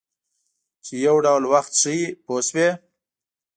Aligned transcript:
چې 0.85 0.93
یو 1.07 1.17
ډول 1.25 1.43
وخت 1.53 1.71
ښیي 1.81 2.01
پوه 2.25 2.41
شوې!. 2.47 2.69